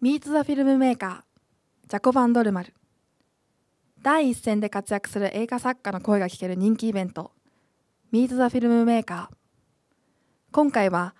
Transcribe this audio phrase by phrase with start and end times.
[0.00, 2.74] ミート・ザ・フィルムメーカージャコバン・ドルマル
[4.02, 7.32] 第一線で活躍する映画作家の声が聞ける人気イベント
[8.12, 9.36] ミート・ザ・フィルムメーカー
[10.52, 11.14] 今回は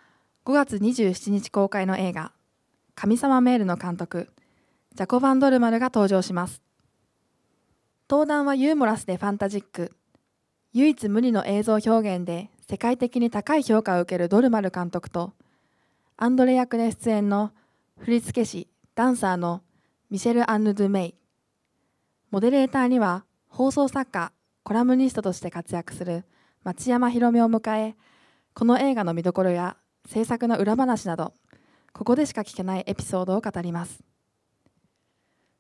[0.45, 2.33] 5月27日公開の映画
[2.95, 4.31] 神様メールの監督
[4.95, 6.63] ジャコバン・ドルマルが登場します。
[8.09, 9.93] 登壇はユーモラスでファンタジック
[10.73, 15.33] 唯一無二の映像表現で世界的に高い評価を受けるドルマル監督と
[16.17, 17.51] アンドレ役で出演の
[17.99, 19.63] 振付師ダンサーの
[20.11, 21.15] ミシェル・アンヌ・ドゥ・メイ。
[22.31, 24.33] モデレーターには放送作家
[24.63, 26.25] コラムニストとして活躍する
[26.63, 27.97] 町山ひろみを迎え
[28.55, 31.35] この映画の見どころや制作の裏話など
[31.93, 34.05] ここでしか聞けないエピソードを語ります。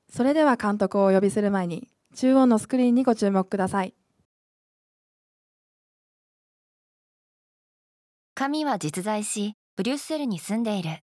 [0.08, 3.94] それでは監督をお呼びする前に中央のスクリーンにご注目ください。
[8.34, 11.05] 神は実在しブリュッセルに住んでいる。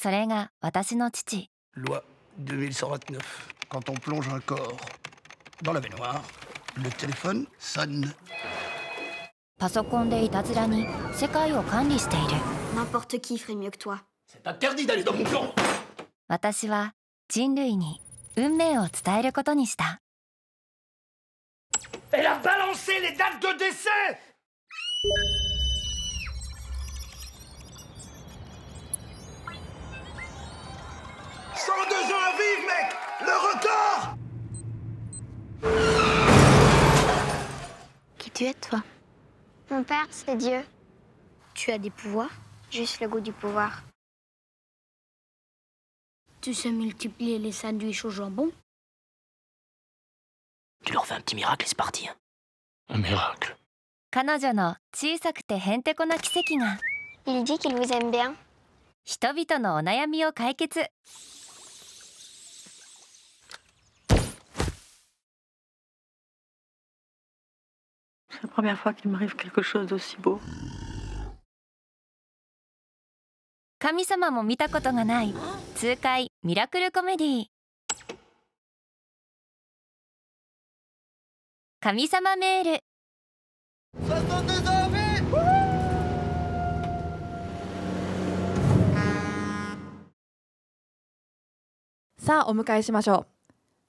[0.00, 2.04] それが私の父 Loi
[2.38, 3.18] 2129.
[3.68, 4.76] Quand on plonge un corps
[5.64, 6.22] dans la baignoire,
[6.76, 8.14] le téléphone sonne.
[9.58, 12.26] パソコンでいたずらに世界を管理している
[12.76, 13.98] N'importe qui ferait mieux que toi.
[14.28, 15.52] C'est interdit d'aller dans mon camp
[16.28, 16.94] 私は
[17.28, 18.00] 人類に
[18.36, 20.00] 運命を伝えることにした
[22.12, 23.90] Elle a balancé les dates de décès
[31.57, 32.87] «102 ans à vivre, mec
[33.21, 34.17] Le record
[38.17, 38.83] Qui tu es, toi
[39.69, 40.63] Mon père, c'est Dieu.
[41.53, 42.31] Tu as des pouvoirs
[42.71, 43.83] Juste le goût du pouvoir.
[46.41, 48.51] Tu sais multiplier les sandwichs au jambon
[50.85, 52.07] Tu leur fais un petit miracle et c'est parti.
[52.07, 52.15] hein.
[52.89, 53.55] Un miracle.
[54.11, 56.77] 彼女の小さくてへんてこな奇跡が
[57.25, 58.35] Il dit qu'il vous aime bien.
[59.05, 60.79] 人々のお悩みを解決
[68.40, 70.38] C'est la première fois qu'il m'arrive quelque chose d'aussi beau.
[73.80, 75.34] 神様も見たことがない。
[75.74, 76.30] 痛快。
[76.44, 77.46] ミラクルコメディ
[81.80, 82.84] 神様メール。
[84.06, 85.58] 62 ans à vivre
[92.18, 93.38] さあお迎えしましょう。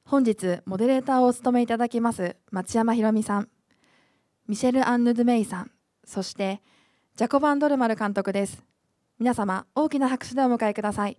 [0.05, 3.49] 本日モデレーターをお務めいただきます町山ひろみさん
[4.49, 5.69] ミシェル・アンヌ・ドゥメイさん
[6.03, 6.59] そして
[7.15, 8.63] ジャコバン・ドルマル監督です。
[9.19, 11.17] 皆様大きな拍手でお迎えください。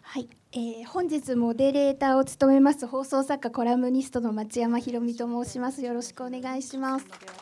[0.00, 5.82] はい、えー本日モデレーターを務めます放送作家コラムニストの町山ひろみと申します。
[5.82, 7.33] よろしくお願いします。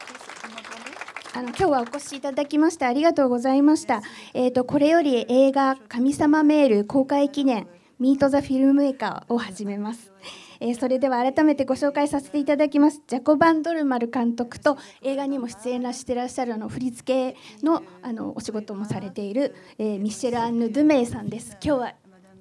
[1.34, 4.02] あの今日はお越しいただきましてありがとうございました。
[4.34, 7.66] えっ、とこれより映画神様メール公開記念
[7.98, 10.12] ミートザフィルムメーカーを始めます。
[10.60, 13.00] えーそれでは改めてご紹介させていただきます。
[13.06, 21.56] ジャコバン・ドルマル監督と映画にも出演らしてらっしゃるあの振り付けのあのお仕事もされている、えーミシェル・アンヌ・ドゥメイさんです。
[21.64, 21.94] 今日は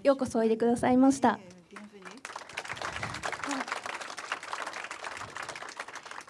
[0.04, 1.40] ようこそおいでくださいました。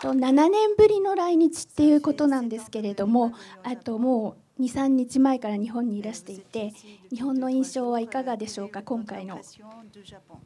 [0.02, 6.74] と7年ぶりの来日っていうことなんですけれどもあともう23日前から日本にいらしていて
[7.10, 8.82] 日本の印象はいかがでしょうか？
[8.84, 10.40] 今回の Eh ben, c'est c'est- c'est chaque- c'est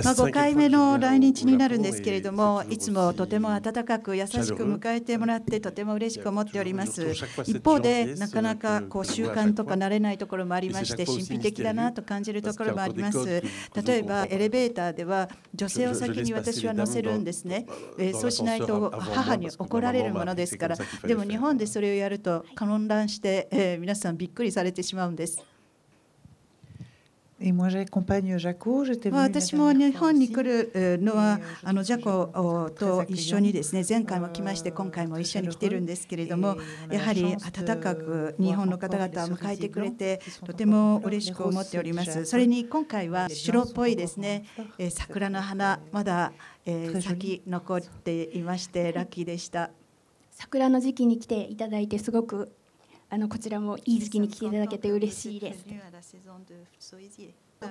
[0.03, 7.13] cinquième 回目の来日になるんですけれども、いつもとても温かく優しく迎えてもらってとても嬉しく思っております。
[7.45, 13.45] 一方で、なかなかこう習慣とか慣れないところもありまして、神秘的だなと感じるところもあります。
[13.87, 17.65] 例えば、エレベーターでは女性を先に私は乗せるんですね。
[17.97, 20.77] えーそうしないと母に怒られるものですから。
[21.07, 25.39] でも日本でそれをやると混乱して、えー皆さんびっくりされてしまうんです。
[25.39, 25.65] Et moi, j'accompagne Jaco.
[25.65, 25.65] J'étais
[26.17, 27.25] まあ venue la
[29.13, 36.57] 私も日本に.来るえーのはあのジャコと一緒にですね前回も来まして今回も一緒に来てるんですけれども
[36.91, 42.25] やはり温かく日本の方々を迎えてくれてとても嬉しく思っております。
[42.25, 44.45] それに今回は白っぽいですね。
[44.79, 46.33] えー桜の花まだ
[46.65, 49.71] えー咲き残っていましてラッキーでした。
[50.31, 52.51] 桜の時期に来ていただいてすごく
[53.09, 55.65] あのこちらもいい時期に来ていただけて嬉しいです。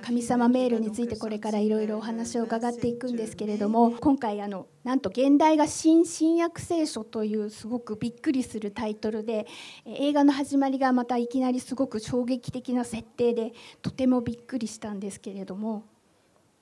[0.02, 9.46] 神様メールについてこれからいろいろお話を伺っていくんですけれども今回あのなんと現代が新新約聖書というすごくびっくりするタイトルで
[9.84, 15.84] 映画の始まりがまたいきなりすごく衝撃的な設定でとてもびっくりしたんですけれども、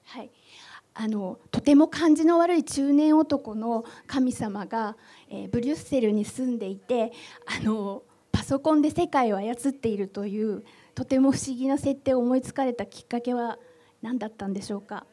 [0.04, 0.30] はい、
[0.92, 4.96] あのとても感じの悪い中年男の神様が、
[5.30, 7.12] え、ブリュッセルに住んでいて
[7.46, 8.02] あの
[8.34, 10.64] パソコンで世界を操っているという
[10.96, 13.58] とても不思議な設定を思いつかれたきっかけは
[14.02, 15.06] 何だったんでしょうか？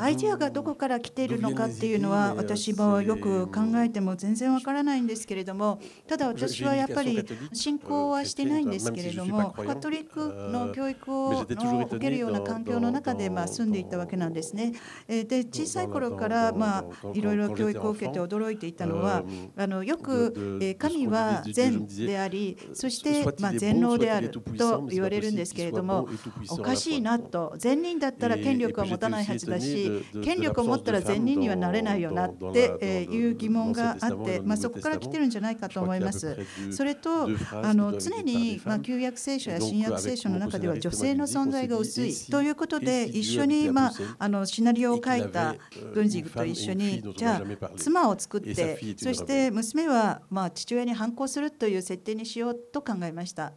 [0.00, 7.22] アイデアがどこから来ているのかっていうのは私もよく考えても全然わからないんですけれどもただ私はやっぱり
[7.52, 14.72] 信仰はしてないんですけれどもカトリックの教育を受けるような環境の中でまあ住んでいたわけなんですね。
[15.06, 19.24] で小さい頃からまあいろいろ教育を受けて驚いていたのは
[19.56, 24.40] あのよく神は善でありそしてまあ全能であると
[24.88, 26.08] 言われるんですけれども
[26.48, 36.38] おかしいなと善人だったら権力は持たないはずだし権力を持ったら善人にはなれないよなっていう疑問があって、まあ、そこから来てるんじゃないかと思います。
[36.70, 45.54] それとあの常に、まあ、旧約聖書や新約聖書の中では女性の存在が薄いということで一緒に、まあ、あのシナリオを書いた
[45.94, 53.52] 軍事と一緒にじゃあ妻を作ってそして娘は、まあ、父親に反抗するという設定にしようと考えました。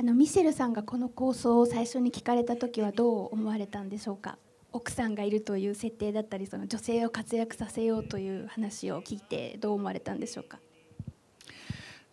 [0.00, 4.38] あのミシェルさんがこの構想を最初に聞かれた時はどう思われたんでしょうか？
[4.72, 10.58] 奥さんがいるという設定だったりその女性を活躍させようという話を聞いてどう思われたんでしょうか？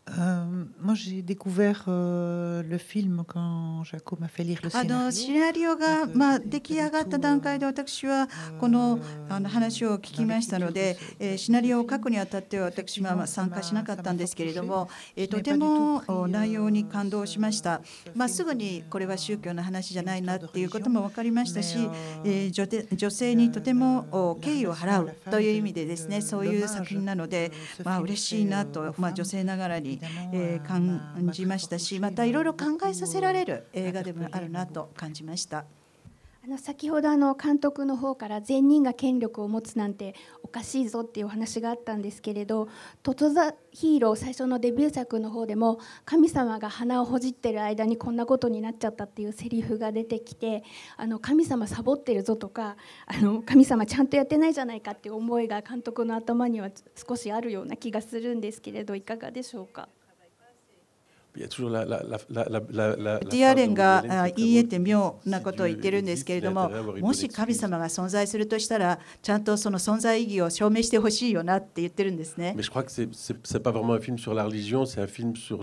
[0.09, 9.00] Euh, moi, j'ai découvert euh, le film quand Jaco m'a fait lire le あのシナリオが、まあ、出来上がった段階で私はこの
[9.30, 17.81] あの話を聞きましたので、えー、シナリオを書くにあたっては私はまあ参加しなかったんですけれども、えー、とても内容に感動しました、
[18.15, 21.77] まあ、すぐにこれは宗教の話じゃないなっていうことも分かりましたし、
[22.24, 27.51] えー、女女性にとても敬意を払うという意味でですねそういう作品なので、
[27.83, 29.97] まあ嬉しいなと、まあ、女性ながらに
[30.34, 35.66] えー、感じましたしまたいろいろ考えさせられる映画でもあるなと感じました。
[36.48, 42.70] あの先ほどあの監督の方から善人が権力を持つなんておかしいぞっていうお話があったんですけれど
[43.04, 50.64] 「トト・ザ・ヒーロー」最初のデビュー作の方でも神様が鼻をほじってる間にこんなことになっちゃったっていうセリフが出てきて
[50.96, 52.78] あの神様サボってるぞとか
[53.08, 59.90] あの神様ちゃんとやってないじゃないかっていう思いが監督の頭には少しあるような気がするんですけれどいかがでしょうか？
[61.38, 64.04] ディアレンが
[64.36, 66.69] 言い得て妙なことを言ってるんですけれども
[67.00, 72.54] もし神様が存在するとしたらちゃんとその存在意義を証明してほしいよなって言ってるんですね。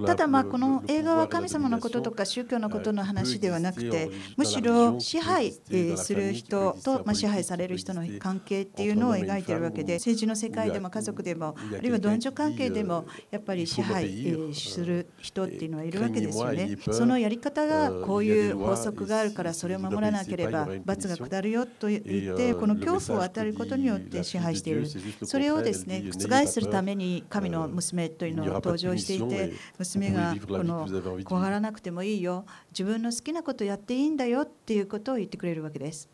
[0.06, 16.76] ただまあこの映画は神様のこととか宗教のことの話ではなくてむしろ支配する人とまあ支配される人の関係っていうのを描いてるわけで政治の世界でも家族でもあるいは男女関係でもやっぱり支配する人っていうのはいるわけですよね。
[16.90, 22.02] そのやり方がこういう法則があるからそれを守らなければ罰が下るよと言っ
[22.36, 24.86] てこの恐怖を与えることによって支配している。
[25.24, 30.86] それをですね覆するために神の娘というのを登場していて娘がこの
[31.24, 32.44] 怖がらなくてもいいよ。
[32.70, 36.08] 自分の好きなことやっていいんだよっていうことを言ってくれるわけです。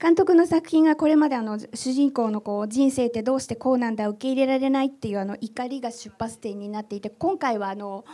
[0.00, 8.06] 監督の作品がこれまであの主人公のこう人生ってどうしてこうなんだ受け入れられないっていうあの怒りが出発点になっていて今回はあの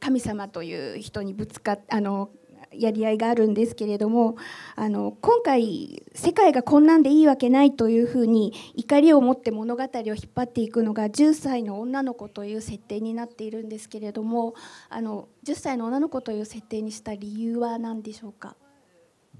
[0.00, 2.30] 神様という人にぶつかあの
[2.72, 4.36] やり合いがあるんですけれども
[4.76, 14.54] あの今回世界がこんなんでいいわけないというふうに怒りを持って物語を引っ張っていくのが10歳の女の子という設定になっているんですけれども
[14.88, 18.56] あの10歳の女の子という設定にした理由は何でしょうか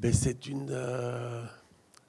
[0.03, 0.67] ？C'est une,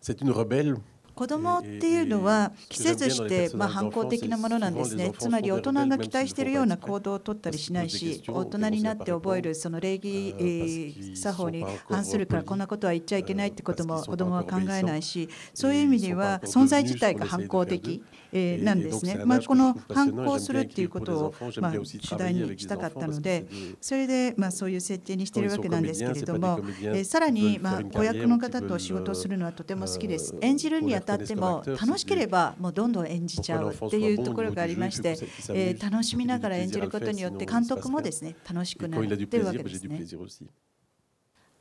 [0.02, 0.78] c'est une rebelle.
[1.16, 5.12] 子供っていうのは季節してま反抗的なものなんですね。
[5.18, 18.04] つまり大人が期待しているような行動をとったりしないし、大人になって覚えるその礼儀作法に反するからこんなことは言っちゃいけないってことも子供は考えないし、そういう意味では存在自体が反抗的
[18.34, 19.22] なんですね。
[19.26, 23.46] まあこの反抗するっていうことをま主題にしたかったので、
[23.82, 26.62] それでまあそういう設定にしているわけなんですけれども、
[27.04, 30.36] さらにま子役の方と仕事をするのはとても好きです。
[30.42, 35.18] 演じるにあたっても楽しければもうどんどん演じちゃうっていうところがありまして、
[35.50, 40.02] えー、楽しみながら演じることによって監督もですね楽しくなってるわけですね。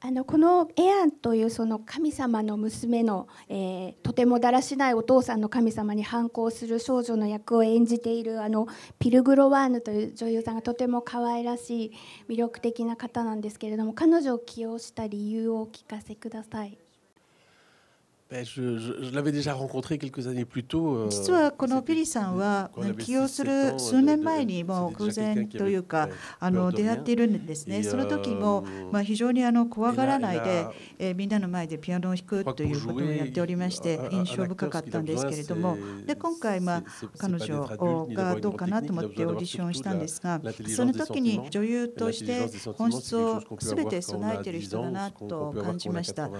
[0.02, 8.66] あのこのエアンというその神様の娘の、えー、とてもだらしないお父さんの神様に反抗する少女の役を演じているあの
[8.98, 11.92] ピルグロワーヌという女優さんがとても可愛らしい
[12.30, 16.78] 魅力的な方なんですけれども彼女を起用した理由をお聞かせください。
[21.10, 22.70] 実はこのピリさんは
[23.00, 26.08] 起用する数年前にも偶然というか
[26.38, 27.82] あの出会っているんですね。
[27.82, 30.66] その時もまあ非常にあの怖がらないで、
[31.00, 36.84] えみんなの前でピアノを弾くということをやっておりまして印象深かったんですけれどもで今回まあ
[37.18, 37.64] 彼女
[38.14, 46.30] がどうかなと思ってオーディションしたんですがその時に女優として本質を全て備えている人だなと感じました。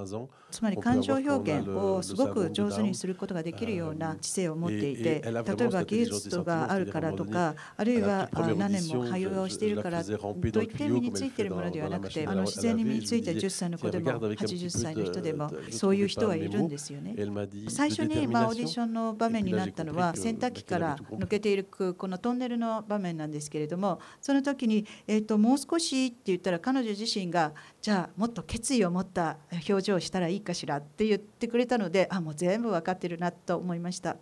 [0.52, 17.14] つまり感情表現をすごく上手にすることができるような知性を持っていて例えば技術があるからとかあるいは何年も俳優をしているからといって身についているものではなくてあの自然に身について10歳の子でも80歳の人でもそういう人はいるんですよね。
[17.68, 34.16] 最初にまあオーディションの場面になったのは洗濯機から抜けているこのトンネルの場面なんですけれどもその時に、えー、ともう少しって言ったら彼女自身がじゃあもっと決意を持った表情をしたらいいかしらって言ってくれたのであもう全部分かってるなと思いました。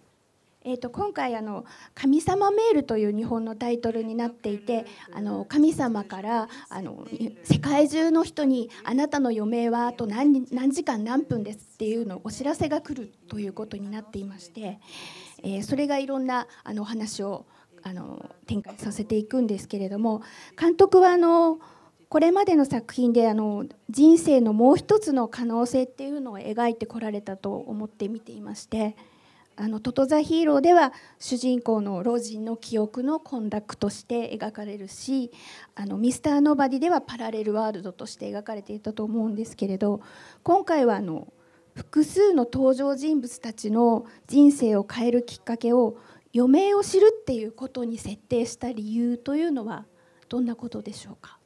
[0.65, 7.07] えーと、今回あの「神様メール」という日本のタイトルになっていてあの神様からあの
[7.45, 14.79] 世界中の人に「あなたの余命はあと何何時間何分です」っていうのお知らせが来るということになっていまして、
[15.43, 17.47] えー、それがいろんなあのお話を
[17.83, 20.23] あの展開させていくんですけれども
[20.59, 21.61] 監督はあの
[22.09, 28.97] これまでの作品であの人生のもう一つの可能性っていうのを描いてこられたと思って見ていまして
[29.57, 35.31] 「あのトト・ザ・ヒーロー」では主人公の老人の記憶の混濁として描かれるし
[35.77, 40.01] 「あのミスター・ノバディ」ではパラレルワールドとして描かれていたと思うんですけれど
[40.43, 41.31] 今回はあの
[41.75, 45.99] 複数の登場人物たちの人生を変えるきっかけを
[46.35, 49.85] 余命を知るっていうことに設定した理由というのは
[50.31, 51.38] どんなことでしょうか？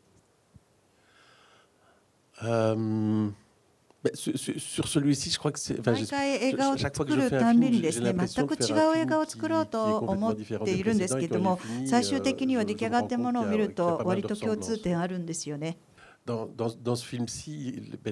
[4.15, 5.79] Sur, celui-ci, je crois que c'est.
[5.79, 15.79] Enfin, 毎回映画を作るたんびにですね全く違う映画を作ろうと思っているんですけれども最終的には出来上がったものを見ると割と共通点あるんですよね。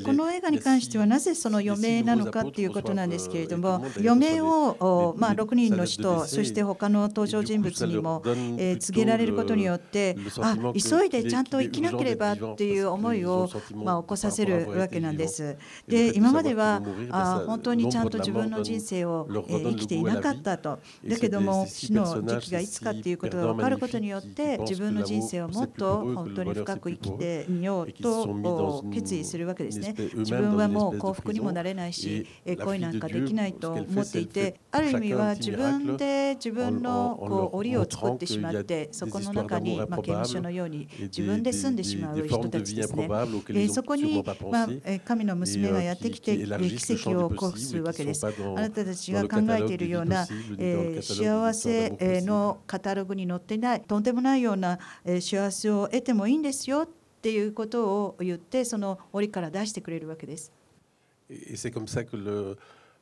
[0.05, 15.57] この映画に関してはなぜその余命なのかということなんですけれども余命を、まあ、6人の人そして他の登場人物にも、えー、告げられることによってあ急いでちゃんと生きなければっていう思いを、まあ、起こさせるわけなんです。
[15.87, 29.95] で今まではあ本当にちゃんと自分の人生を、えー、生きていなかったとだけども死の時期がいつかっていうことが分かることによって自分の人生をもっと本当に深く生きてみようと決意するわけですね。
[30.15, 32.27] 自分はもう幸福にもなれないし、
[32.65, 43.09] 恋なんかできないと思っていて、ある意味は自分で自分のこう檻を作ってしまって、そこの中に、まあ、刑務所のように自分で住んでしまう人たちですね。
[43.55, 44.69] えそこに、まあ、
[45.05, 48.27] 神の娘がやってきて奇跡を起こすわけです。
[48.27, 50.27] あなたたちが考えているような、
[50.59, 56.89] えー、幸せのカタログに載ってないとんでもないような、えー、幸せを得てもいいんですよ
[57.21, 60.51] っていうことを言ってその檻から出してくれるわけです。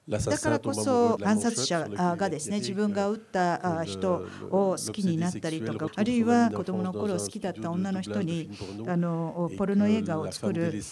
[0.08, 8.50] だからこそ暗殺者がですね自分が撃った人を好きになったりとかあるいは子供の頃好きだった女の人に
[8.88, 10.82] あのポルノ映画を作る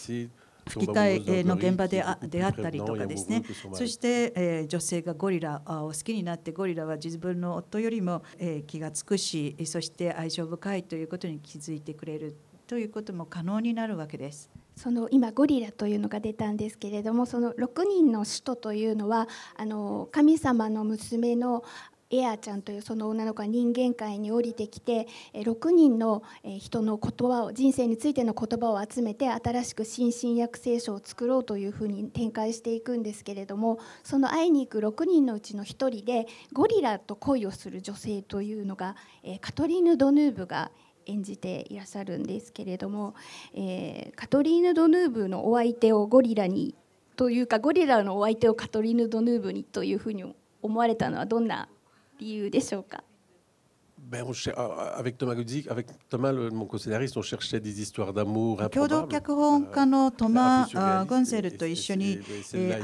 [0.69, 3.43] 吹き替えの現場で出会ったりとかですね。
[3.73, 14.51] そして、え女性がゴリラを好きになってゴリラは自分の夫よりも、え気が付くしそして愛情深いということに気づいてくれるということも可能になるわけです。
[14.77, 21.65] その今ゴリラというのが出たんですけれどもその6人の使徒というのはあの神様の娘の
[22.11, 26.23] エアちゃんというその女の子が人間界に降りてきて6人の
[26.61, 38.95] 人の言葉を人生についての言葉を集めて新しく新進約聖書を作ろうというふうに展開していくんですけれどもその会いに行く6人のうちの1人でゴリラと恋をする女性というのが
[39.41, 40.71] カトリーヌ・ドヌーブが
[41.07, 43.15] 演じていらっしゃるんですけれども、
[43.55, 46.75] えー、カトリーヌ・ドヌーブのお相手をゴリラに
[47.17, 50.25] というかゴリラのお相手をカトリーヌ・ドヌーブにというふうに
[50.63, 51.69] 思われたのはどんな
[52.19, 53.03] 理由でしょうか？
[54.09, 54.55] ben on cher...
[54.57, 55.17] avec
[60.11, 62.21] Thomas あゴンセルと一緒に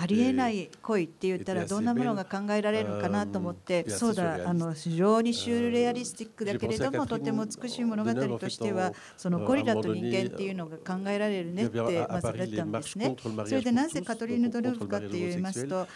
[0.00, 11.78] ありえない恋って言ったらどんなものが考えられるかなと思ってそうだあの非常にシュールレアリスティックだけれどもとても美しい物語としてはそのゴリラと人間っていうのが考えられるねって
[12.10, 15.86] マスレッタンですねそれでなぜカトリーヌ・ドルフかっていいますと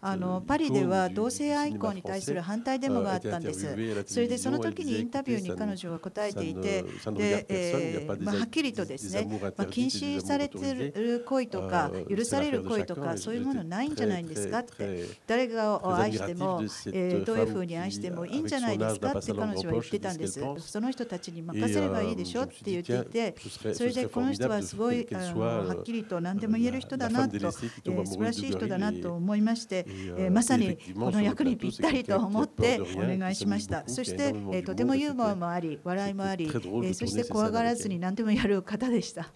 [0.00, 3.68] あのパリでは同性愛好に対する反対対デモがあったんです。
[4.06, 6.82] それでその時にインタビューに彼女は答えていて、
[7.12, 16.60] でえま、はっきりとですね、ま、禁止されてる恋とか、許される恋とか、そういうものないんじゃないんですかって、誰がを愛しても、
[16.92, 20.40] え、どういうふうに愛してもいいんじゃないですかって彼女は言ってたんです。
[20.58, 23.36] その人たちに任せればいいでしょって言っていて、
[23.74, 29.86] それでこの人はすごいあのはっきりと何でも言える人だなと、えー、素晴らしい人だなと思いまして、
[30.18, 32.55] え、まさにこの役にぴったりと思って。
[32.56, 33.84] ってお願いしました。
[33.86, 36.50] そして、えーとてもユーモアもあり、笑いもあり、
[36.84, 39.30] えそして怖がらずに.何でもやる方でした。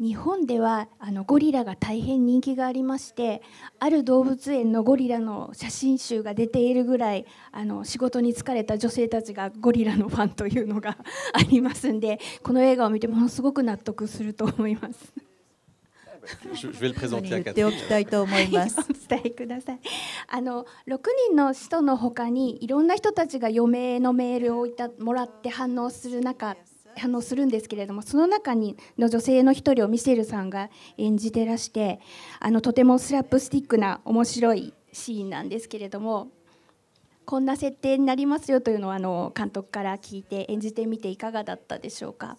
[0.00, 3.42] 日本ではあのゴリラが大変人気がありまして
[3.80, 10.98] ある動物園のゴリラの写真集が出ているぐらいあの仕事に疲れた女性たちがゴリラのファンというのが
[11.32, 15.27] ありますんでこの映画を見てものすごく納得すると思います。
[16.54, 18.78] Je, je vais le présenter à 言ってお.きたいと思います。
[18.80, 19.80] お伝えください
[20.28, 26.56] あの6人の使徒のほかにいろんな人たちが余命のメールをいたもらって反応する中
[26.96, 30.68] 反応するんですけれどもその中にの女性の一人をミシェルさんが
[30.98, 32.00] 演じてらして
[32.40, 36.28] あのとてもスラップスティックな面白いシーンなんですけれども
[37.24, 42.36] こんな設定になりますよというのをあの監督から聞いて演じてみていかがだったでしょうか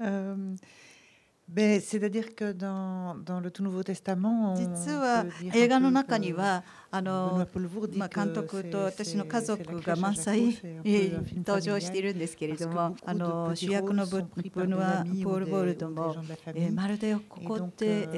[0.00, 0.56] Euh, ben,
[1.54, 3.82] C'est-à-dire que dans, dans le Tout Nouveau
[6.90, 7.02] あ
[8.08, 10.56] 監督と私の家族が満載
[11.44, 14.24] 登場しているんですけれども、あの主役のブ
[14.56, 16.16] ルノワ・ポール・ゴールドも、
[16.72, 18.08] まるでここって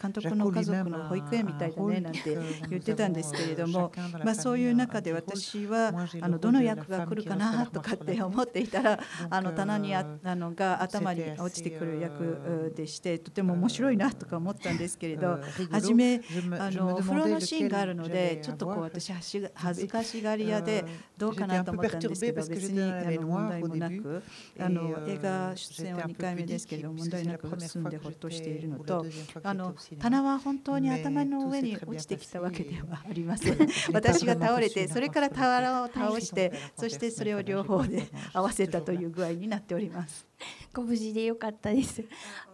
[0.00, 2.38] 監督の家族の保育園みたいだねなんて
[2.70, 3.92] 言ってたんですけれども、
[4.24, 5.92] まあ、そういう中で私は
[6.22, 15.38] あのどの役が来るかなとかって思っていたら、あの棚にああのが頭に落ちてくる役でしてとても面白いなとか思ったんですけれど
[15.70, 16.20] 初め
[16.58, 20.84] あのお風呂のシーンがあるのでちょっとこう私恥ずかしがり屋で
[21.16, 24.22] どうかなと思ったんですけど別にあの問題もなく
[24.58, 29.04] あの映画出演は2回目ですけれど問題なく進んでほっとしているのと
[29.42, 33.56] あの棚は本当に頭の上に落ちてきたわけではありません。
[33.92, 40.26] 私が倒れてそれから俵を倒してそしてそれを両方で合わせたという具合になっております。
[40.74, 42.04] ご無事でよかったです。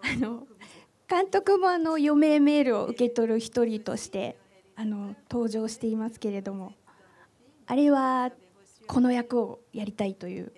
[0.00, 0.46] あの
[1.08, 4.38] 監督もあの余命メールを受け取る一人として
[4.76, 6.72] あの登場していますけれども、
[7.66, 8.32] あれは
[8.86, 10.52] この役をやりたいという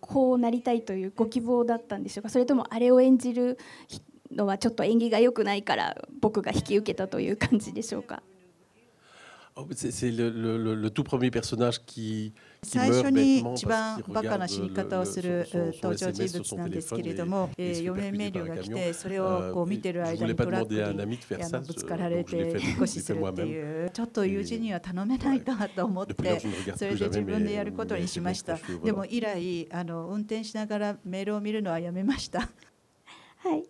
[0.00, 2.30] こうなりたいというご希望だったんでしょうか？
[2.30, 3.58] それともあれを演じる
[4.30, 8.22] のはちょっと演技が良くないから僕が引き受けたという感じでしょうか？
[12.62, 15.48] 最初に一番バカな死に方をする
[15.82, 20.84] 登場人物なんですけれども、余命メーが来て、それをこう見てる間にトラック
[21.44, 26.40] あのぶつかられて、引っ越しするっていう、ちょっと友人には頼めないかと思って、
[26.76, 28.58] それで自分でやることにしました。
[28.84, 32.48] でも以来、運転しながらメールを見るのはやめました。
[33.40, 33.62] はい、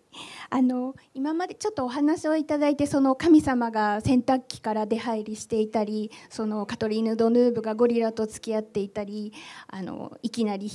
[0.49, 9.31] あの今までちょっとお話をいただいてその神様が洗濯機から出入りしていたりそのカトリーヌ・ドヌーブがゴリラと付き合っていたり
[9.67, 10.71] あのいきなり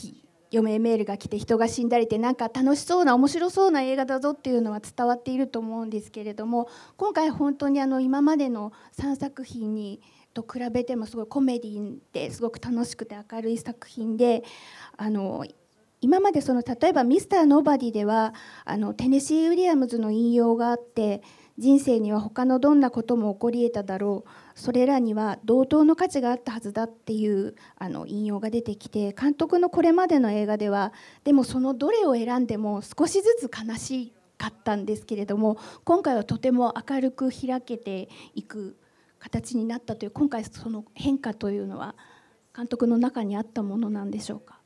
[0.53, 10.01] 余命メールが来て人が死んだりってなんか楽しそうな面白そうな映画だぞっていうのは伝わっていると思うんですけれども今回本当にあの今までの3作品に
[10.35, 14.45] と比べてもすごいコメディですごく楽しくて明るい作品で
[14.97, 15.45] あの
[16.05, 18.35] 今までその例えば「ミスターノーバディ」では
[18.67, 21.23] あのテネシー・ウィリアムズの引用があって
[21.57, 24.31] 人生には他のどんなことも起こり得ただろう。
[24.55, 30.93] それらには同等の価値があったはずだっていうあの引用が出てきて監督のこれまでの映画では
[31.25, 38.77] でもそのどれを選んでも少しずつ悲しかったんですけれども今回はとても明るく開けていく
[39.19, 41.97] 形になったという今回その変化というのは
[42.55, 44.61] 監督の中にあったものなんでしょうか？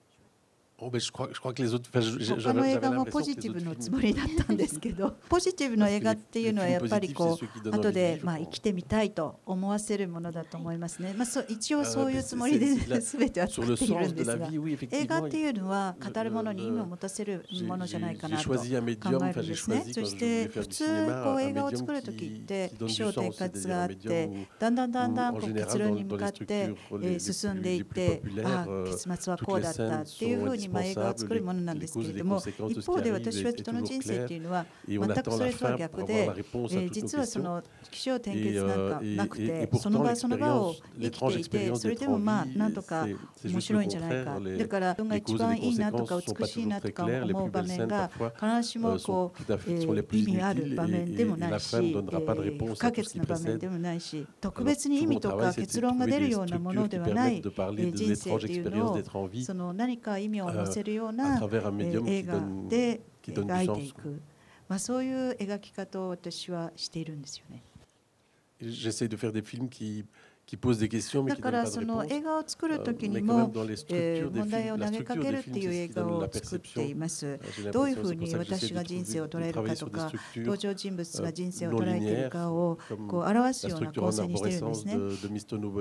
[0.78, 14.48] 他の映画もポジティブのつもりだったんですけどポジティブの映画っていうのはやっぱりこう後でまあ生きてみたいと思わせるものだと思いますね、まあ、そ一応そういうつもりで 全ては作っているんですが。
[14.92, 19.84] 映画っていうのは語るものに意味を持たせるものじゃないかなと考えるんですね。
[19.92, 20.84] そして普通
[21.24, 26.72] こう映画を作る時って起承転結があってだんだんだんだんこう結論に向かって
[27.18, 43.06] 進んでいってあ結末はこうだったっていうふうにまあ、映画を作るものなんですけれども一方で私は人の人生っていうのは全くそれとは逆で、えー、実はその起承転結なんかなくてその場その場を生きていてそれでもまあなんとか
[43.44, 59.02] 面白いんじゃないかだから自分が一番いいなとか美しいなとか思う場面が必ずしもこう、えー、意味ある場面でもないし、えー、不可欠な場面でもないし特別に意味とか結論が出るようなものではない、えー、人生っていうのを
[59.44, 62.34] その何か意味を乗せるような、えー、映画
[62.68, 64.20] で描いていく、
[64.68, 67.62] まあ、そういう描き方を私はしているんですよね。
[68.60, 70.04] J'essaie de faire des films qui
[71.26, 73.52] だからその映画を作るときにも、
[73.90, 77.38] えー、問題を投げかけるっていう映画を作っています。
[77.70, 84.96] どういうふうに私が人生を捉えるかとか、登場人物が人生を捉えているかをこう表すような構成にしてるんですね。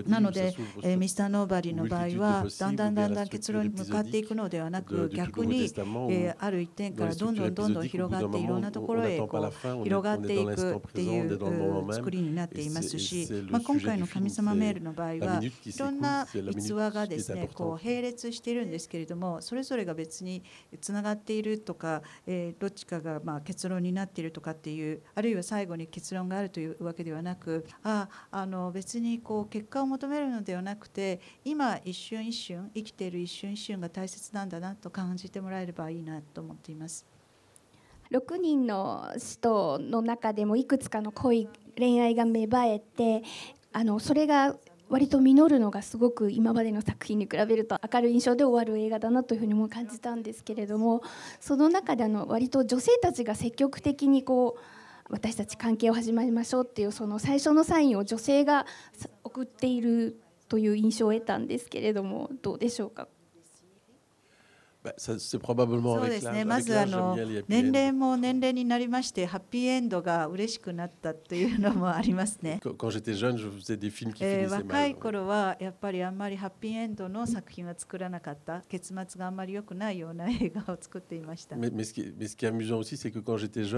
[0.07, 0.53] なので、
[0.83, 15.19] えー、ミスターノーバディの場合は、だんだんだんだん結論に向かっていくのではなく、逆に、えー、ある一点からどんどんどんどん広がっていろんなところへこう広がっていくっていう作りになっていますし、まあ、今回の神様メールの場合はい
[15.79, 20.43] ろんな逸話がですねこう並列しているんですけれどもそれぞれが別に
[20.81, 37.05] つながっているとか、えー、どっちかがまあ結論になっているとかっていうあるいは最後に結論があるというわけではなくああの別にこう結果を求めるのではなくて今一瞬一瞬生きている一瞬一瞬が大切なんだなと感じてもらえればいいなと思っています。
[38.11, 43.23] 6人の人の中でもいくつかの恋恋愛が芽生えて
[43.77, 44.55] あのそれが
[44.89, 51.03] 割と実るのがすごく今までの作品に比べると明るい印象で終わる映画だなというふうにも感じたんですけれども
[51.39, 54.61] その中であの割と女性たちが積極的にこう
[55.11, 58.65] 私たち関係を始めましょうっていうその最初のサインを女性が
[59.23, 63.07] 送っているという印象を得たんですけれどもどうでしょうか？
[65.99, 66.45] そうですね。
[66.45, 72.59] まずあの年齢も年齢になりましてハッピーエンドが嬉しくなったというのもありますね。
[74.47, 78.61] 若い頃はやっぱりあんまりハッピーエンドの作品は作らなかった。
[78.69, 81.55] 結末があんまり良くないような映画を作っていました。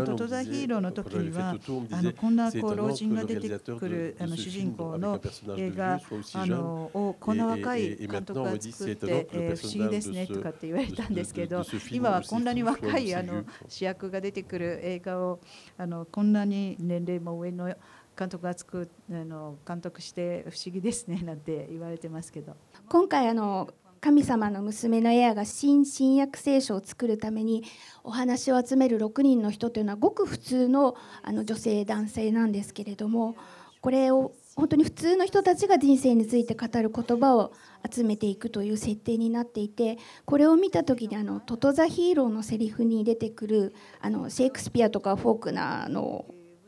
[0.06, 1.56] トトザヒーローの時には
[1.92, 5.22] あのこんなこう老人が出てくるあの主人公の
[5.58, 6.00] 映画
[6.34, 10.99] あのをこんな若い監督が作って、えー、不思議ですねとかって言われて。
[11.02, 15.40] たんですけど今はこんなに若いあの主役が出てくる映画を
[15.78, 17.74] あのこんなに年齢も上の
[18.18, 22.56] 監督が作あの監督して不思議ですねなんて言われてますけど
[22.90, 23.70] 今回あの
[24.02, 27.64] 神様の娘のエアが新新約聖書を作るために
[28.04, 33.36] お話を集める6人の人というのはごく普通のあの女性男性なんですけれども
[33.82, 37.54] これを本当に普通の人たちが人生について語る言葉を
[37.90, 46.26] 集めていくという設定になっていてこれを見た時にあのトト・ザ・ヒーローのセリフに出てくるあのシェイクスピアとかフォークナーの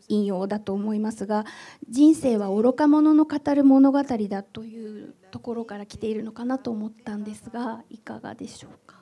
[0.07, 1.45] 引用だと思いますが
[1.89, 9.00] 人生は愚か者の語る物語だというところから来ているのかなと思ったんですがいかがでしょうか？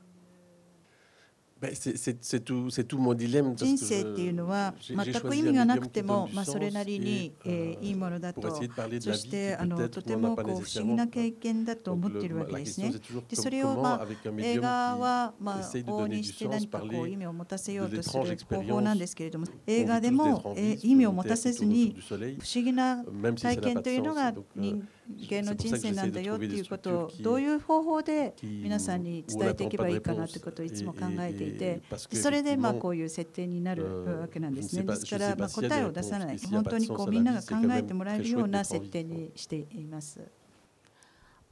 [3.55, 12.93] 人生っていうのは全く意味がなくても、まあ、それなりに、えー、いいものだとそしてあのとてもこう不思議な経験だと思っているわけですね。
[13.27, 23.03] でそれを、まあ、映画は、まあ、往々にして何かこう意味を持たせようとする方法なんですけれども映画でも、えー、意味を持たせずに不思議な
[23.35, 34.83] 体験というのが人芸の人生なんだよっていうことをどういう方法で皆さんに伝えていけばいいかなということをいつも考えていてそれでまあこういう設定になるわけなんですね。
[34.83, 36.37] ですからまあ答えを出さない。
[36.37, 40.21] 本当にこうみんなが考えてもらえるような設定にしています。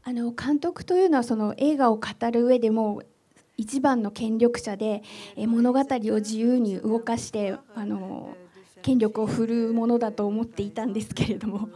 [0.04, 3.02] あの監督というのはその映画を語る上でも
[3.58, 5.02] 一番の権力者で
[5.36, 5.84] 物語を
[6.16, 8.38] 自由に動かしてあの
[8.82, 11.70] 権力を振るうものだと思っていたんですけれども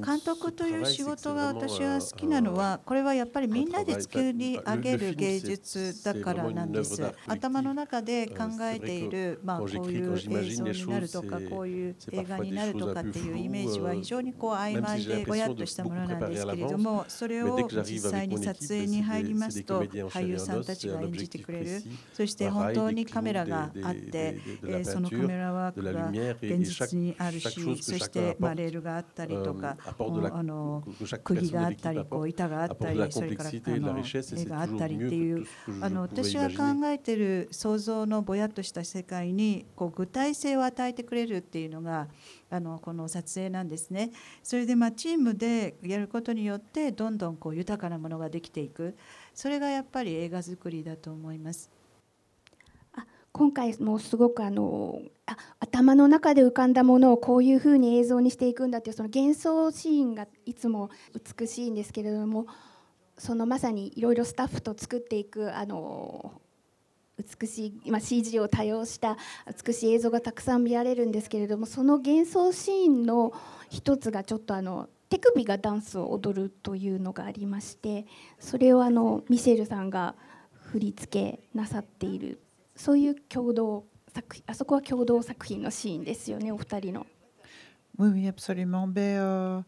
[0.00, 24.38] 監督という仕事が私は好きなのはこれはやっぱりみんなで作り上げる芸術だからなんです頭の中で考えている、まあ、こういう映像になるとかこういう映画になるとかっていうイメージは非常にこう曖昧でぼやっとしたものなんですけれどもそれを実際に撮影に入りますと俳優さんたちが演じてくれるそして本当にカメラがあって
[24.84, 26.08] そのカメラワークが
[26.40, 30.82] 現実にあるしそしてまあレールがあったりとか、あの
[31.22, 34.04] 釘があったりこう板があったりそれからあの
[34.36, 35.46] 絵があったりっていう
[35.80, 42.08] あの私が考えている想像のぼやっとした世界にこう具体性を与えてくれるっていうのが
[42.50, 44.10] あのこの撮影なんですね。
[44.42, 48.96] それでまあチームでやることによってどんどんこう豊かなものができていく
[49.34, 51.70] それがやっぱり映画作りだと思います。
[53.36, 60.88] 今回もすごくあのあ頭の中で浮かんだものをこういうふうに映像にしていくんだっていうその幻想シーンがいつも
[61.36, 62.46] 美しいんですけれども
[63.18, 66.40] そのまさにいろいろスタッフと作っていくあの
[67.40, 69.16] 美しい、まあ、CG を多用した
[69.66, 73.32] 美しい映像がたくさん見られるんですけれどもその幻想シーンの
[73.68, 78.06] 一つがちょっとあの手首がダンスを踊るというのがありまして
[78.38, 80.14] それをあのミシェルさんが
[80.52, 82.40] 振り付けなさっている
[82.76, 87.06] そういう共同作品あそこは共同作品のシーンですよねお二人の。
[87.96, 88.92] Oui, oui, absolument.
[88.92, 89.62] Ben, euh,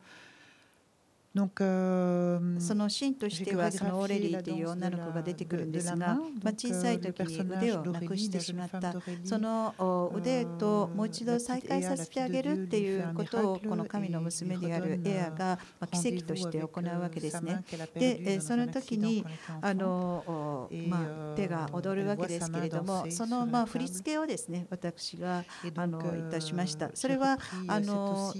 [1.45, 6.19] そのシーンとしてはそのオレリーという女の子が出てくるんですが、まあ、
[6.53, 8.95] 小さい時に腕をなくしてしまった
[9.25, 15.59] その腕ともう一度再会させてあげるっていうことをこの神の娘であるエアが
[15.91, 17.63] 奇跡として行うわけですね。
[17.95, 19.25] でその時に
[19.61, 25.45] あの、まあ、手が踊るわけですけれどもそのまあ振り付けをですね私が
[25.75, 26.91] あのいたしました。
[26.95, 28.33] それはあの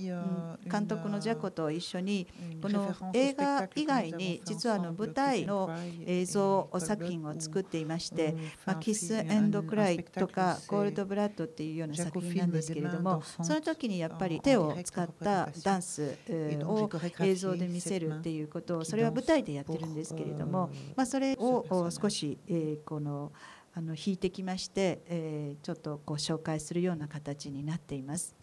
[0.71, 2.27] 監督のジャコと一緒に
[2.63, 5.71] この映画以外に実はあの舞台の
[6.05, 12.51] 映像作品を作っていまして、まあ、キス・エンド・クライとかコールド・ブラッドっていうような作品なん。
[12.57, 19.97] ですけれどもその時にやっぱり手を使ったダンスを映像で見せるっていうことをそれは舞台でやってるん。
[19.97, 22.39] ですけれども、まあ、それを少し
[22.85, 23.33] この
[23.75, 28.35] あの引いてきまして、えー、ちょっとご紹介するような形になっています。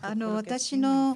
[0.00, 1.14] あの私の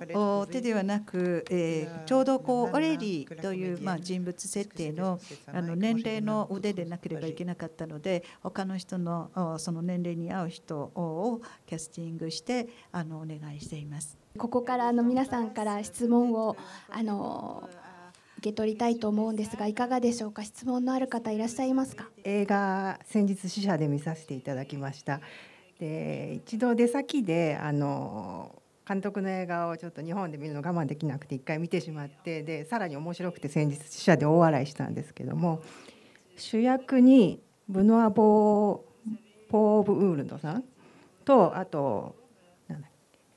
[0.51, 14.19] 手ではなく、えー、ちょうどこうオレリーという、まあ、人物設定のあの年齢の腕でなければいけなかったので他の人のその年齢に合う人をキャスティングしてあのお願いしています。
[14.37, 16.57] ここからあの皆さんから質問を
[16.91, 17.69] あの
[18.39, 20.45] 受け取りたいと思うんですがいかがでしょうか？
[20.45, 22.09] 質問のある方いらっしゃいますか？
[22.23, 25.21] 映画先日試写で見させていただきました
[25.79, 28.55] で一度出先であの
[28.87, 35.63] 監督の映画をちょっと日本で見るの我慢できなくて一回見てしまってでさらに面白くて先日試写で大笑いしたんですけども
[36.37, 40.65] 主役にブノア・ボーポーブ・ウールドさん
[41.25, 42.17] とあと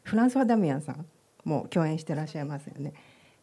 [0.04, 1.06] フランスワ・ダミアンさん
[1.44, 2.94] も共演してらっしゃいますよね。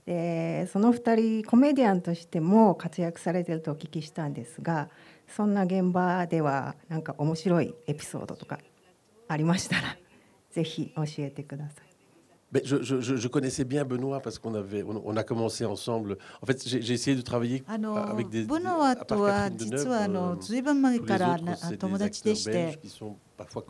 [0.06, 4.88] でその2人コメディアンとしても活躍されてるとお聞きしたんですが
[5.28, 8.58] そんな現場ではなんか面白いエピソードとか
[9.28, 9.96] ありましたら
[10.50, 11.88] ぜひ教えてください。
[12.50, 16.16] Mais je, je, je, connaissais bien Benoît parce qu'on avait, on, on, a commencé ensemble.
[16.40, 18.46] En fait, j'ai essayé de travailler avec des.
[18.46, 21.38] は実はあのずいぶん前から
[21.78, 22.22] 友達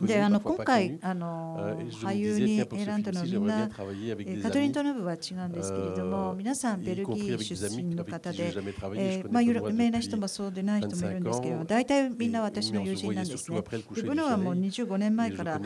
[0.01, 8.51] であの今回あの俳優に選んだのはみんなカトリン・トノブは違うんですけれども皆さんベルギー出身の方で、
[8.95, 13.61] えーまあ、有名な人もそうでない人もいるんですけれども大体みんな私の友人なんですね。
[13.93, 15.59] でブノはもう25年前からあ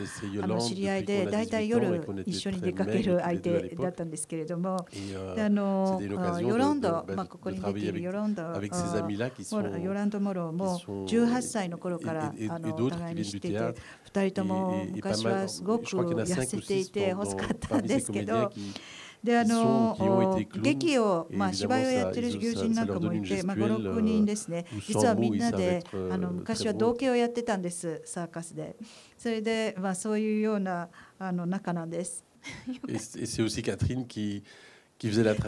[0.46, 6.00] の知り合いで大体夜一緒に出かける相手だったんですけれどもあの
[6.42, 13.74] ヨロンド、まあ、ここに出ているヨロンドヨランド・モローも18歳の頃からあのお互いに知っていて
[14.12, 18.52] 2人とも昔はすごく痩せていて細かったんですけど。
[19.24, 28.76] であの劇を、まあ、芝居をやってる友人なんかもいて、まあ、56人ですね実はみんなであの昔は同系をやってたんですサーカスで
[29.16, 32.22] それで、まあ、そういうようなあの仲なんです。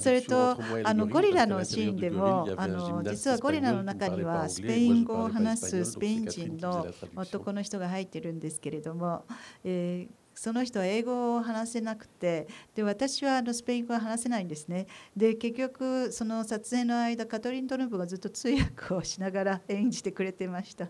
[0.00, 9.24] それとあのゴリラのシーンでもあの実はゴリラの中にはスペイン語を話すスペイン人の男の人が入ってるんですけれども、
[9.64, 20.88] えー、その人は英語を話せなくてで私はあのスペイン語は話せないんですねで結局その撮影の間カトリン・トルンプがずっと通訳をしながら演じてくれてました。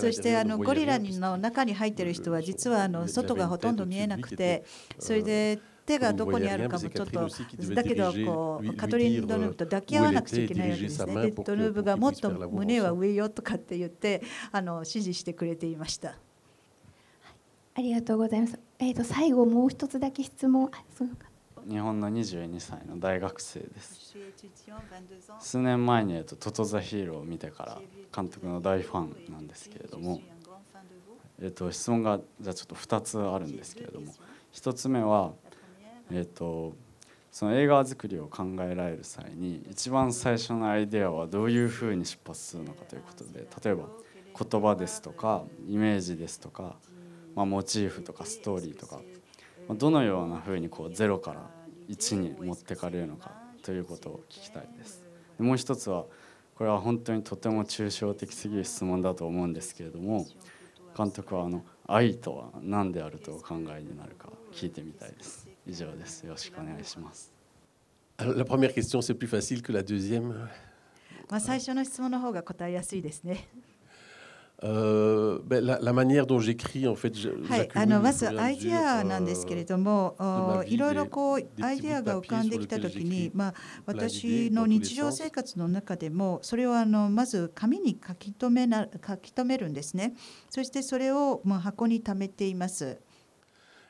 [0.00, 4.64] そしてあのゴリラの中に入っている人は実はあの外がほとんど見えなくて
[4.98, 7.28] それで手がどこにあるかもちょっと
[7.74, 11.14] だけどこうカトリン・ドヌーブと抱き合わなくちゃいけないわけですね。
[11.14, 16.16] でドヌーブがもっと胸は上よとかって言ってあの指示してくれていました。
[17.76, 18.58] ありがとうございます。
[18.78, 20.70] えっ、ー、と最後もう一つだけ質問。
[21.68, 24.14] 日本の22歳の大学生です。
[25.40, 27.80] 数年前に、えっと「トト・ザ・ヒーロー」を見てから
[28.14, 30.20] 監督の大ファンなんですけれども、
[31.40, 34.12] えっと、質問がじゃあちょっと2つあるんですけれども。
[34.52, 35.32] 1つ目は
[36.10, 36.76] えーと、
[37.30, 43.88] その映画作りを考えられる際に一番最初のアイデアはどういうふうに出発するのかということで例えば
[44.38, 46.76] 言葉ですとかイメージですとか、
[47.34, 49.00] まあ、モチーフとかストーリーとか
[49.70, 51.50] どのようなふうにこう0から
[51.88, 55.02] 1に持ってかれるのかということを聞きたいです。
[55.38, 56.04] でもう一つは
[56.54, 60.26] これは本当にとても抽象的すぎる質問だと思うんですけれども
[60.96, 65.48] 監督はあの愛とは何であるとお考えになるか聞いてみたいです。
[65.66, 66.24] 以上です。
[66.24, 67.32] よろしくお願いします。
[68.18, 70.48] La première question, c'est plus facile que la deuxième.
[71.28, 73.48] まあ最初の質問の方が答えやすいですね。
[74.62, 77.12] Euh, ben, la, la manière dont j'écris, en fait,
[77.48, 80.16] はい、あのまずアイデアなんですけれども、
[80.66, 90.14] いろいろこうアイデアが浮かんできたときに、まあ私の日常生活の中でもそれをあのまず紙に書き留めな書き留めるんですね。
[90.48, 92.98] そしてそれをまあ箱に貯めています。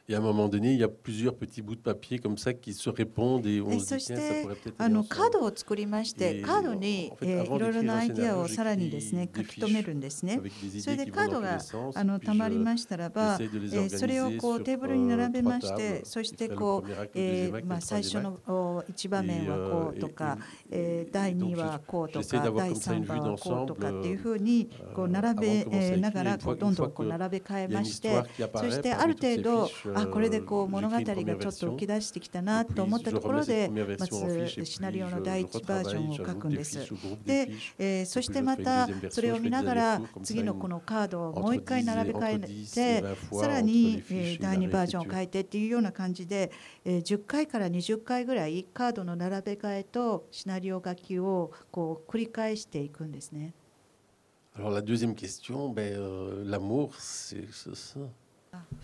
[0.07, 2.53] Et à un moment donné, il y a plusieurs petits bouts de papier comme ça
[2.53, 10.43] qui se répondent et on se dit tiens, ça pourrait peut-être あのカードを作りまして、カードに、えー、いろいろなアイディアをさらにですね書き留めるんですね。
[10.79, 11.59] それでカードが
[11.95, 20.37] あのたまりましたらば、えー、それをこうテーブルに並べまして、そしてこう、えー、まあ最初の一場面はこうとか、
[20.71, 28.23] えー、第二はこうとか、第三番はこうとかっていうふうにこう並べながらこうどんどんこう並べ替えまして、
[28.55, 36.79] そしてある程度あこれでこう物語がちょっと浮き出してきたなと思ったところでまずシナリオの第一バージョンを書くんです。
[37.25, 46.51] で、えー、そしてまたそれを見ながら次のこのカードをもう一回並べ替えてさらに、えー、第二バージョンを書いてっていうような感じで、
[46.85, 53.55] えー、10回から20回ぐらいカードの並べ替えとシナリオ書きをこう繰り返していくんですね。
[54.57, 57.99] Alors la deuxième question, ben, euh, l'amour, c'est ça.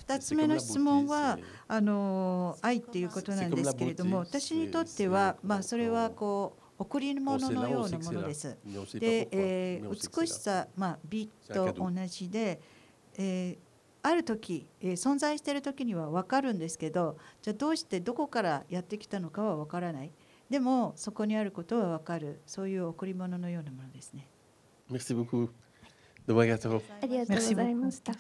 [0.07, 8.57] 2つ目の質問はあの愛っていうことなんですけれども私にとっては、まあ、それはこう贈り物のようなものです。
[8.95, 12.61] で、えー、美しさ、まあ、美と同じで、
[13.19, 13.59] えー、
[14.03, 20.13] ある時、えー、存在している時には分かるんですけどじゃあどうしてどこからやってきたのかは分からない
[20.49, 24.27] でもそこにあることは分かるそういう贈り物のようなものですね。
[24.91, 25.51] Merci beaucoup.
[26.29, 28.13] ありがとうございました。